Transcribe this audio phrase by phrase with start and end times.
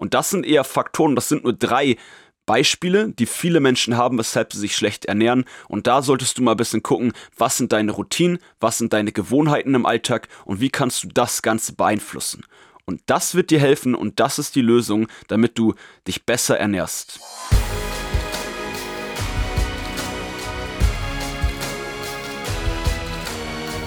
[0.00, 1.96] Und das sind eher Faktoren, das sind nur drei
[2.46, 5.44] Beispiele, die viele Menschen haben, weshalb sie sich schlecht ernähren.
[5.68, 9.12] Und da solltest du mal ein bisschen gucken, was sind deine Routinen, was sind deine
[9.12, 12.46] Gewohnheiten im Alltag und wie kannst du das Ganze beeinflussen.
[12.86, 15.74] Und das wird dir helfen und das ist die Lösung, damit du
[16.08, 17.20] dich besser ernährst.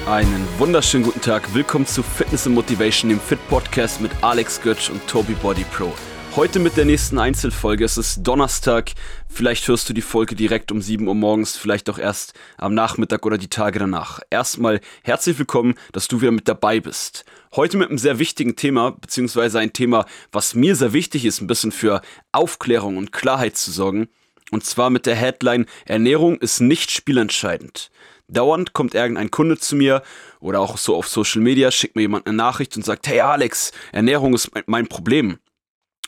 [0.06, 1.54] Einen wunderschönen guten Tag.
[1.54, 5.94] Willkommen zu Fitness and Motivation, dem Fit Podcast mit Alex Götz und Toby Body Pro.
[6.36, 7.86] Heute mit der nächsten Einzelfolge.
[7.86, 8.92] Es ist Donnerstag.
[9.30, 13.26] Vielleicht hörst du die Folge direkt um 7 Uhr morgens, vielleicht auch erst am Nachmittag
[13.26, 14.20] oder die Tage danach.
[14.30, 17.24] Erstmal herzlich willkommen, dass du wieder mit dabei bist.
[17.56, 21.48] Heute mit einem sehr wichtigen Thema, beziehungsweise ein Thema, was mir sehr wichtig ist, ein
[21.48, 22.02] bisschen für
[22.34, 24.10] Aufklärung und Klarheit zu sorgen.
[24.54, 27.90] Und zwar mit der Headline Ernährung ist nicht spielentscheidend.
[28.28, 30.04] Dauernd kommt irgendein Kunde zu mir
[30.42, 33.72] oder auch so auf Social Media, schickt mir jemand eine Nachricht und sagt, hey Alex,
[33.92, 35.40] Ernährung ist mein Problem.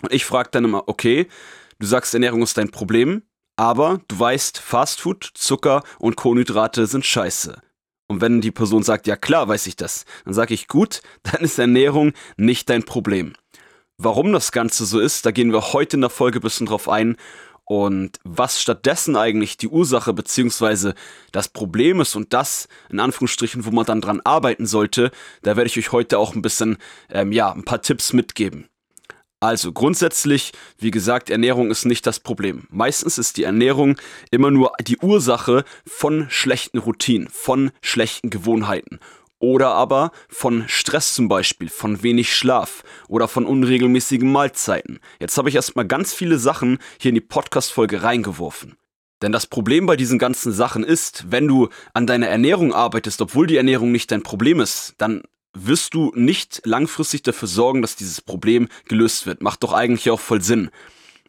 [0.04, 1.26] Und ich frage dann immer, okay,
[1.80, 3.23] du sagst, Ernährung ist dein Problem,
[3.55, 7.60] aber du weißt, Fastfood, Zucker und Kohlenhydrate sind scheiße.
[8.07, 11.41] Und wenn die Person sagt, ja klar, weiß ich das, dann sage ich, gut, dann
[11.41, 13.34] ist Ernährung nicht dein Problem.
[13.98, 16.88] Warum das Ganze so ist, da gehen wir heute in der Folge ein bisschen drauf
[16.90, 17.18] ein
[17.66, 20.94] und was stattdessen eigentlich die Ursache beziehungsweise
[21.32, 25.68] das Problem ist und das in Anführungsstrichen, wo man dann dran arbeiten sollte, da werde
[25.68, 26.77] ich euch heute auch ein bisschen,
[27.10, 28.68] ähm, ja, ein paar Tipps mitgeben.
[29.40, 32.68] Also grundsätzlich, wie gesagt, Ernährung ist nicht das Problem.
[32.70, 33.98] Meistens ist die Ernährung
[34.32, 39.00] immer nur die Ursache von schlechten Routinen, von schlechten Gewohnheiten
[39.46, 44.99] oder aber von Stress zum Beispiel, von wenig Schlaf oder von unregelmäßigen Mahlzeiten.
[45.20, 48.76] Jetzt habe ich erstmal ganz viele Sachen hier in die Podcast-Folge reingeworfen.
[49.21, 53.46] Denn das Problem bei diesen ganzen Sachen ist, wenn du an deiner Ernährung arbeitest, obwohl
[53.46, 55.21] die Ernährung nicht dein Problem ist, dann
[55.54, 59.41] wirst du nicht langfristig dafür sorgen, dass dieses Problem gelöst wird.
[59.43, 60.70] Macht doch eigentlich auch voll Sinn.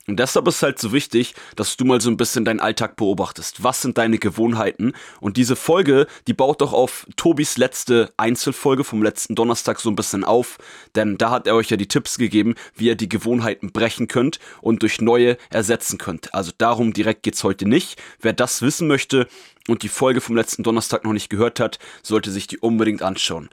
[0.08, 2.94] Und deshalb ist es halt so wichtig, dass du mal so ein bisschen deinen Alltag
[2.94, 3.64] beobachtest.
[3.64, 4.92] Was sind deine Gewohnheiten?
[5.20, 9.96] Und diese Folge, die baut doch auf Tobis letzte Einzelfolge vom letzten Donnerstag so ein
[9.96, 10.58] bisschen auf.
[10.94, 14.38] Denn da hat er euch ja die Tipps gegeben, wie ihr die Gewohnheiten brechen könnt
[14.60, 16.32] und durch neue ersetzen könnt.
[16.34, 18.00] Also darum direkt geht's heute nicht.
[18.20, 19.26] Wer das wissen möchte
[19.66, 23.48] und die Folge vom letzten Donnerstag noch nicht gehört hat, sollte sich die unbedingt anschauen.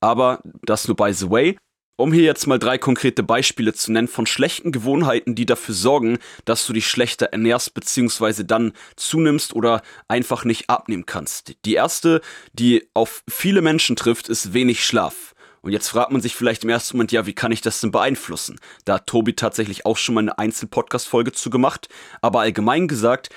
[0.00, 1.58] Aber das nur by the way.
[2.00, 6.20] Um hier jetzt mal drei konkrete Beispiele zu nennen von schlechten Gewohnheiten, die dafür sorgen,
[6.44, 8.44] dass du dich schlechter ernährst bzw.
[8.44, 11.56] dann zunimmst oder einfach nicht abnehmen kannst.
[11.64, 12.20] Die erste,
[12.52, 15.34] die auf viele Menschen trifft, ist wenig Schlaf.
[15.60, 17.90] Und jetzt fragt man sich vielleicht im ersten Moment, ja, wie kann ich das denn
[17.90, 18.60] beeinflussen?
[18.84, 21.88] Da hat Tobi tatsächlich auch schon mal eine Einzelpodcast-Folge zu gemacht.
[22.20, 23.30] Aber allgemein gesagt,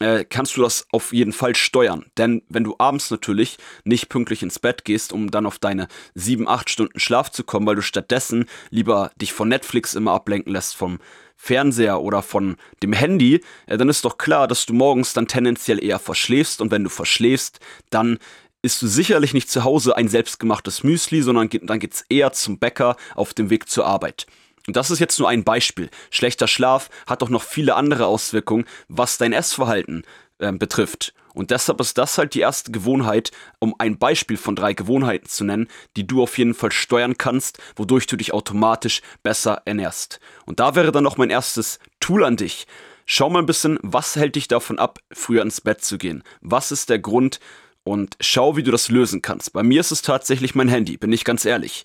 [0.00, 2.06] äh, kannst du das auf jeden Fall steuern.
[2.16, 6.48] Denn wenn du abends natürlich nicht pünktlich ins Bett gehst, um dann auf deine 7,
[6.48, 10.74] 8 Stunden Schlaf zu kommen, weil du stattdessen lieber dich von Netflix immer ablenken lässt,
[10.76, 10.98] vom
[11.36, 15.82] Fernseher oder von dem Handy, äh, dann ist doch klar, dass du morgens dann tendenziell
[15.82, 18.18] eher verschläfst und wenn du verschläfst, dann
[18.62, 22.96] isst du sicherlich nicht zu Hause ein selbstgemachtes Müsli, sondern dann geht's eher zum Bäcker
[23.14, 24.26] auf dem Weg zur Arbeit.
[24.66, 25.90] Und das ist jetzt nur ein Beispiel.
[26.10, 30.04] Schlechter Schlaf hat auch noch viele andere Auswirkungen, was dein Essverhalten
[30.38, 31.12] äh, betrifft.
[31.34, 35.44] Und deshalb ist das halt die erste Gewohnheit, um ein Beispiel von drei Gewohnheiten zu
[35.44, 40.20] nennen, die du auf jeden Fall steuern kannst, wodurch du dich automatisch besser ernährst.
[40.46, 42.66] Und da wäre dann noch mein erstes Tool an dich.
[43.04, 46.22] Schau mal ein bisschen, was hält dich davon ab, früher ins Bett zu gehen?
[46.40, 47.40] Was ist der Grund?
[47.82, 49.52] Und schau, wie du das lösen kannst.
[49.52, 51.84] Bei mir ist es tatsächlich mein Handy, bin ich ganz ehrlich.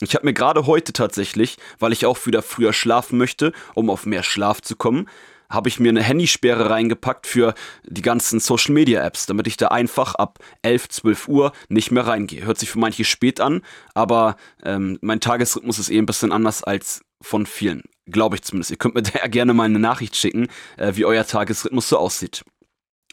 [0.00, 4.04] Ich habe mir gerade heute tatsächlich, weil ich auch wieder früher schlafen möchte, um auf
[4.04, 5.08] mehr Schlaf zu kommen,
[5.48, 9.68] habe ich mir eine Handysperre reingepackt für die ganzen Social Media Apps, damit ich da
[9.68, 12.44] einfach ab 11, 12 Uhr nicht mehr reingehe.
[12.44, 13.62] Hört sich für manche spät an,
[13.94, 17.82] aber ähm, mein Tagesrhythmus ist eh ein bisschen anders als von vielen.
[18.06, 18.70] Glaube ich zumindest.
[18.70, 22.44] Ihr könnt mir da gerne mal eine Nachricht schicken, äh, wie euer Tagesrhythmus so aussieht.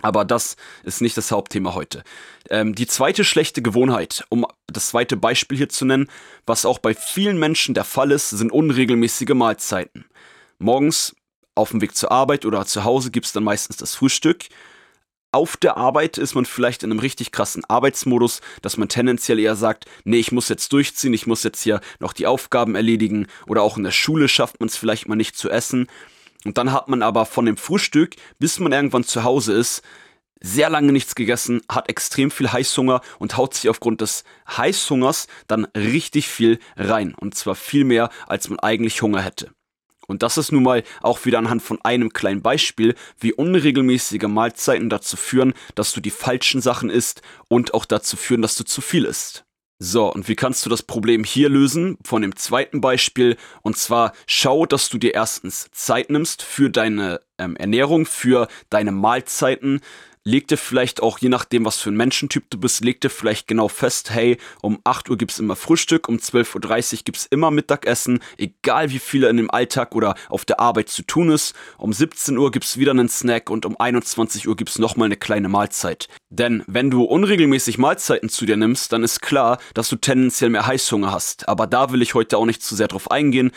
[0.04, 2.04] Aber das ist nicht das Hauptthema heute.
[2.50, 6.10] Ähm, die zweite schlechte Gewohnheit, um das zweite Beispiel hier zu nennen,
[6.46, 10.06] was auch bei vielen Menschen der Fall ist, sind unregelmäßige Mahlzeiten.
[10.60, 11.16] Morgens
[11.56, 14.46] auf dem Weg zur Arbeit oder zu Hause gibt es dann meistens das Frühstück.
[15.32, 19.56] Auf der Arbeit ist man vielleicht in einem richtig krassen Arbeitsmodus, dass man tendenziell eher
[19.56, 23.62] sagt, nee, ich muss jetzt durchziehen, ich muss jetzt hier noch die Aufgaben erledigen oder
[23.62, 25.88] auch in der Schule schafft man es vielleicht mal nicht zu essen.
[26.46, 29.82] Und dann hat man aber von dem Frühstück, bis man irgendwann zu Hause ist,
[30.44, 35.66] sehr lange nichts gegessen, hat extrem viel Heißhunger und haut sich aufgrund des Heißhungers dann
[35.76, 37.16] richtig viel rein.
[37.16, 39.52] Und zwar viel mehr, als man eigentlich Hunger hätte.
[40.06, 44.90] Und das ist nun mal auch wieder anhand von einem kleinen Beispiel, wie unregelmäßige Mahlzeiten
[44.90, 48.82] dazu führen, dass du die falschen Sachen isst und auch dazu führen, dass du zu
[48.82, 49.46] viel isst.
[49.86, 51.98] So, und wie kannst du das Problem hier lösen?
[52.06, 53.36] Von dem zweiten Beispiel.
[53.64, 58.94] Und zwar schau, dass du dir erstens Zeit nimmst für deine ähm, Ernährung, für deine
[58.94, 59.82] Mahlzeiten
[60.26, 63.48] leg dir vielleicht auch, je nachdem, was für ein Menschentyp du bist, leg dir vielleicht
[63.48, 68.20] genau fest, hey, um 8 Uhr gibt's immer Frühstück, um 12.30 Uhr gibt's immer Mittagessen,
[68.38, 71.54] egal wie viel in dem Alltag oder auf der Arbeit zu tun ist.
[71.78, 75.50] Um 17 Uhr gibt's wieder einen Snack und um 21 Uhr gibt's nochmal eine kleine
[75.50, 76.08] Mahlzeit.
[76.30, 80.66] Denn wenn du unregelmäßig Mahlzeiten zu dir nimmst, dann ist klar, dass du tendenziell mehr
[80.66, 81.48] Heißhunger hast.
[81.50, 83.52] Aber da will ich heute auch nicht zu sehr drauf eingehen.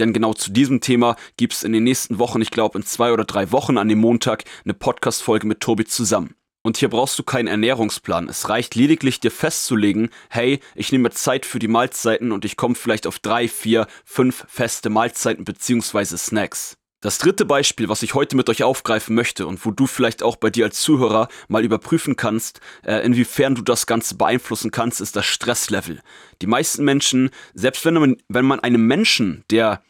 [0.00, 3.12] Denn genau zu diesem Thema gibt es in den nächsten Wochen, ich glaube in zwei
[3.12, 6.34] oder drei Wochen an dem Montag, eine Podcast-Folge mit Tobi zusammen.
[6.62, 8.28] Und hier brauchst du keinen Ernährungsplan.
[8.28, 12.74] Es reicht lediglich dir festzulegen, hey, ich nehme Zeit für die Mahlzeiten und ich komme
[12.74, 16.16] vielleicht auf drei, vier, fünf feste Mahlzeiten bzw.
[16.16, 16.79] Snacks.
[17.02, 20.36] Das dritte Beispiel, was ich heute mit euch aufgreifen möchte und wo du vielleicht auch
[20.36, 25.16] bei dir als Zuhörer mal überprüfen kannst, äh, inwiefern du das Ganze beeinflussen kannst, ist
[25.16, 26.02] das Stresslevel.
[26.42, 29.82] Die meisten Menschen, selbst wenn man, wenn man einem Menschen, der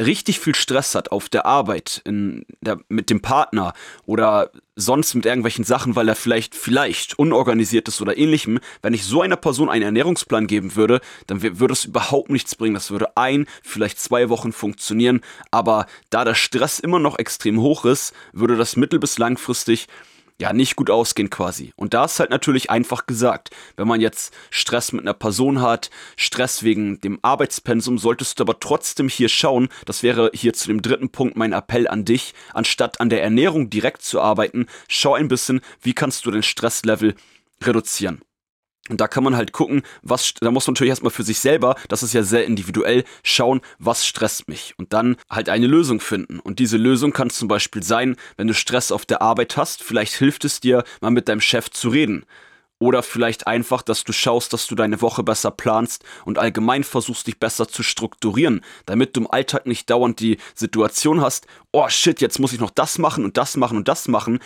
[0.00, 3.72] richtig viel Stress hat auf der Arbeit, in der, mit dem Partner
[4.06, 9.04] oder sonst mit irgendwelchen Sachen, weil er vielleicht, vielleicht unorganisiert ist oder ähnlichem, wenn ich
[9.04, 12.74] so einer Person einen Ernährungsplan geben würde, dann würde es überhaupt nichts bringen.
[12.74, 15.20] Das würde ein, vielleicht zwei Wochen funktionieren,
[15.50, 19.86] aber da der Stress immer noch extrem hoch ist, würde das mittel- bis langfristig
[20.40, 21.72] ja nicht gut ausgehen quasi.
[21.76, 25.90] Und da ist halt natürlich einfach gesagt, wenn man jetzt Stress mit einer Person hat,
[26.16, 30.82] Stress wegen dem Arbeitspensum, solltest du aber trotzdem hier schauen, das wäre hier zu dem
[30.82, 35.28] dritten Punkt mein Appell an dich, anstatt an der Ernährung direkt zu arbeiten, schau ein
[35.28, 37.14] bisschen, wie kannst du den Stresslevel
[37.62, 38.22] reduzieren.
[38.90, 41.74] Und da kann man halt gucken, was, da muss man natürlich erstmal für sich selber,
[41.88, 44.74] das ist ja sehr individuell, schauen, was stresst mich.
[44.76, 46.38] Und dann halt eine Lösung finden.
[46.38, 50.14] Und diese Lösung kann zum Beispiel sein, wenn du Stress auf der Arbeit hast, vielleicht
[50.14, 52.26] hilft es dir, mal mit deinem Chef zu reden.
[52.78, 57.26] Oder vielleicht einfach, dass du schaust, dass du deine Woche besser planst und allgemein versuchst,
[57.26, 62.20] dich besser zu strukturieren, damit du im Alltag nicht dauernd die Situation hast, oh shit,
[62.20, 64.40] jetzt muss ich noch das machen und das machen und das machen,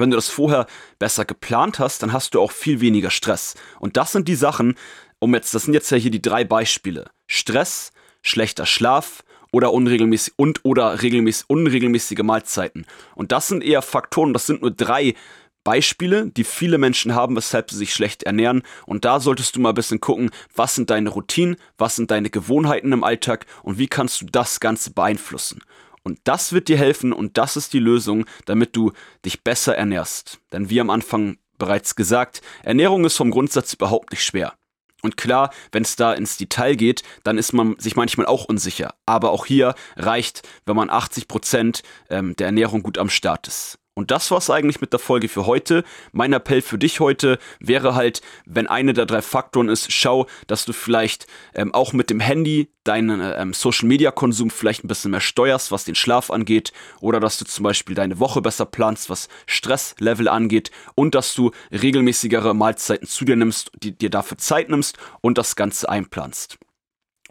[0.00, 0.66] wenn du das vorher
[0.98, 3.54] besser geplant hast, dann hast du auch viel weniger Stress.
[3.78, 4.74] Und das sind die Sachen,
[5.18, 7.10] um jetzt, das sind jetzt ja hier die drei Beispiele.
[7.26, 7.92] Stress,
[8.22, 12.86] schlechter Schlaf oder unregelmäßig und oder regelmäßig unregelmäßige Mahlzeiten.
[13.14, 15.14] Und das sind eher Faktoren, das sind nur drei
[15.62, 18.62] Beispiele, die viele Menschen haben, weshalb sie sich schlecht ernähren.
[18.86, 22.30] Und da solltest du mal ein bisschen gucken, was sind deine Routinen, was sind deine
[22.30, 25.62] Gewohnheiten im Alltag und wie kannst du das Ganze beeinflussen.
[26.02, 28.92] Und das wird dir helfen und das ist die Lösung, damit du
[29.24, 30.38] dich besser ernährst.
[30.52, 34.54] Denn wie am Anfang bereits gesagt, Ernährung ist vom Grundsatz überhaupt nicht schwer.
[35.02, 38.94] Und klar, wenn es da ins Detail geht, dann ist man sich manchmal auch unsicher.
[39.06, 43.79] Aber auch hier reicht, wenn man 80 Prozent ähm, der Ernährung gut am Start ist.
[44.00, 45.84] Und das war's eigentlich mit der Folge für heute.
[46.12, 50.64] Mein Appell für dich heute wäre halt, wenn eine der drei Faktoren ist, schau, dass
[50.64, 55.10] du vielleicht ähm, auch mit dem Handy deinen ähm, Social Media Konsum vielleicht ein bisschen
[55.10, 59.10] mehr steuerst, was den Schlaf angeht, oder dass du zum Beispiel deine Woche besser planst,
[59.10, 64.70] was Stresslevel angeht, und dass du regelmäßigere Mahlzeiten zu dir nimmst, die dir dafür Zeit
[64.70, 66.58] nimmst und das Ganze einplanst.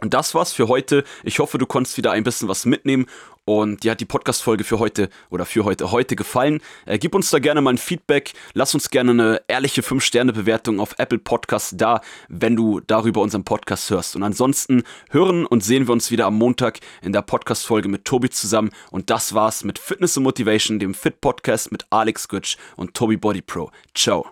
[0.01, 1.03] Und das war's für heute.
[1.23, 3.05] Ich hoffe, du konntest wieder ein bisschen was mitnehmen
[3.49, 6.61] und dir hat die Podcast-Folge für heute oder für heute heute gefallen.
[6.85, 8.33] Äh, gib uns da gerne mal ein Feedback.
[8.53, 13.89] Lass uns gerne eine ehrliche 5-Sterne-Bewertung auf Apple Podcasts da, wenn du darüber unseren Podcast
[13.89, 14.15] hörst.
[14.15, 18.29] Und ansonsten hören und sehen wir uns wieder am Montag in der Podcast-Folge mit Tobi
[18.29, 18.69] zusammen.
[18.91, 23.41] Und das war's mit Fitness und Motivation, dem Fit-Podcast mit Alex Götsch und Tobi Body
[23.41, 23.71] Pro.
[23.95, 24.29] Ciao.